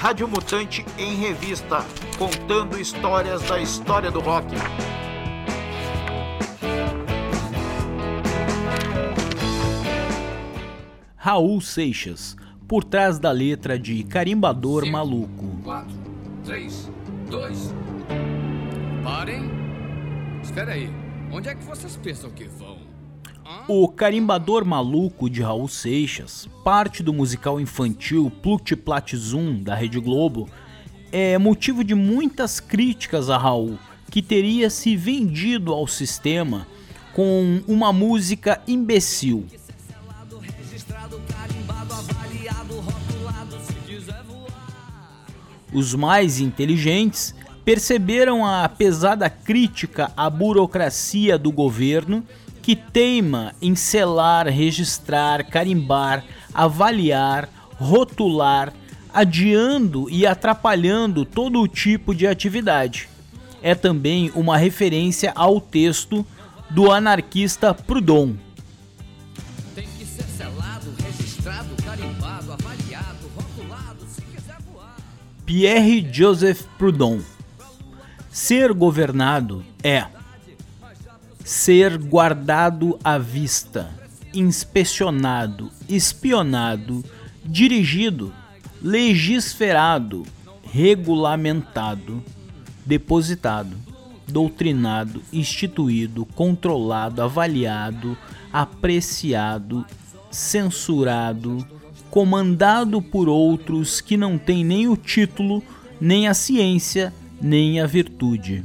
[0.00, 1.84] Rádio Mutante em Revista,
[2.18, 4.46] contando histórias da história do rock.
[11.14, 12.34] Raul Seixas,
[12.66, 15.58] por trás da letra de Carimbador Cinco, Maluco.
[15.64, 15.94] 4,
[16.46, 16.90] 3,
[17.28, 17.74] 2.
[19.04, 19.50] Parem.
[20.42, 20.90] Espera aí.
[21.30, 22.78] Onde é que vocês pensam que vão?
[23.66, 30.48] O Carimbador Maluco de Raul Seixas, parte do musical infantil Pluct Zoom da Rede Globo,
[31.10, 33.78] é motivo de muitas críticas a Raul,
[34.10, 36.66] que teria se vendido ao sistema
[37.12, 39.46] com uma música imbecil.
[45.72, 52.24] Os mais inteligentes perceberam a pesada crítica à burocracia do governo
[52.62, 58.72] que teima em selar, registrar, carimbar, avaliar, rotular,
[59.12, 63.08] adiando e atrapalhando todo o tipo de atividade.
[63.62, 66.24] É também uma referência ao texto
[66.70, 68.34] do anarquista Proudhon.
[70.36, 70.92] Selado,
[72.52, 74.06] avaliado, rotulado.
[75.44, 77.20] Pierre Joseph Proudhon.
[78.30, 80.06] Ser governado é
[81.44, 83.90] ser guardado à vista,
[84.32, 87.04] inspecionado, espionado,
[87.44, 88.32] dirigido,
[88.82, 90.24] legisferado,
[90.62, 92.22] regulamentado,
[92.84, 93.76] depositado,
[94.28, 98.16] doutrinado, instituído, controlado, avaliado,
[98.52, 99.84] apreciado,
[100.30, 101.66] censurado,
[102.10, 105.62] comandado por outros que não têm nem o título,
[106.00, 108.64] nem a ciência, nem a virtude.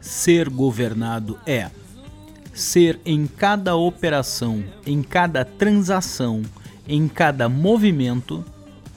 [0.00, 1.70] Ser governado é
[2.52, 6.42] ser em cada operação, em cada transação,
[6.86, 8.44] em cada movimento,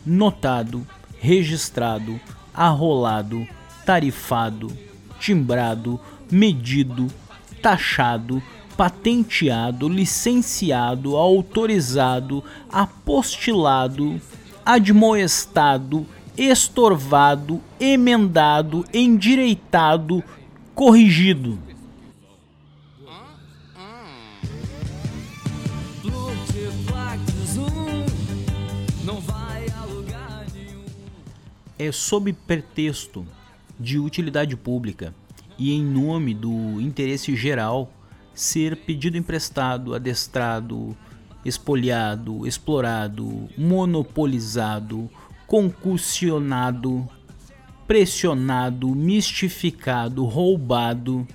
[0.05, 0.86] notado,
[1.20, 2.20] registrado,
[2.54, 3.48] arrolado,
[3.86, 4.71] tarifado,
[5.20, 5.99] timbrado,
[6.32, 7.08] medido,
[7.61, 8.43] taxado,
[8.76, 14.21] patenteado, licenciado, autorizado, apostilado,
[14.64, 16.05] admoestado,
[16.37, 20.23] estorvado, emendado, endireitado,
[20.75, 21.58] corrigido.
[31.80, 33.25] É sob pretexto
[33.80, 35.14] de utilidade pública
[35.58, 37.92] e em nome do interesse geral
[38.33, 40.95] ser pedido emprestado, adestrado,
[41.43, 45.09] espoliado, explorado, monopolizado,
[45.47, 47.08] concussionado,
[47.87, 51.25] pressionado, mistificado, roubado.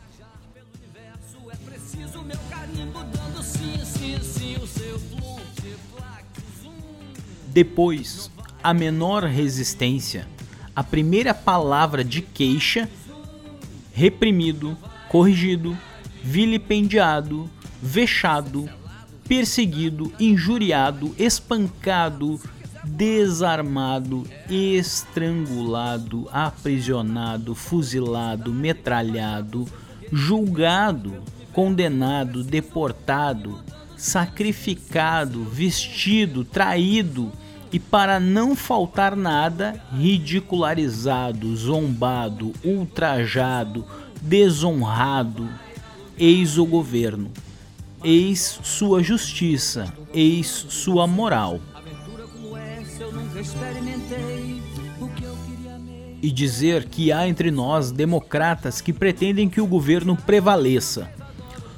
[7.49, 8.31] Depois,
[8.63, 10.29] a menor resistência,
[10.77, 12.89] a primeira palavra de queixa,
[13.93, 14.77] reprimido,
[15.09, 15.77] corrigido,
[16.23, 17.51] vilipendiado,
[17.83, 18.69] vexado,
[19.27, 22.41] perseguido, injuriado, espancado,
[22.85, 29.67] desarmado, estrangulado, aprisionado, fuzilado, metralhado,
[30.11, 31.23] julgado,
[31.53, 33.61] condenado, deportado,
[33.97, 37.31] sacrificado, vestido, traído
[37.73, 43.85] e, para não faltar nada, ridicularizado, zombado, ultrajado,
[44.21, 45.49] desonrado.
[46.19, 47.31] Eis o governo,
[48.05, 51.61] eis sua justiça, eis sua moral
[56.23, 61.11] e dizer que há entre nós democratas que pretendem que o governo prevaleça,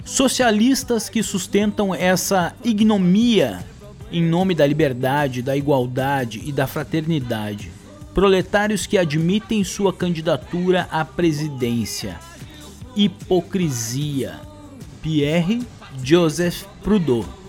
[0.04, 3.64] socialistas que sustentam essa ignomia
[4.12, 7.72] em nome da liberdade, da igualdade e da fraternidade,
[8.14, 12.20] proletários que admitem sua candidatura à presidência.
[12.94, 14.40] Hipocrisia.
[15.02, 15.60] Pierre
[16.02, 17.43] Joseph Proudhon.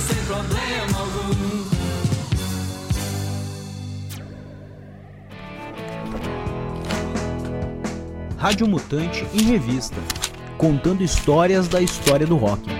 [0.00, 1.30] Sem problema algum.
[8.36, 10.00] Rádio Mutante em Revista
[10.56, 12.79] contando histórias da história do rock.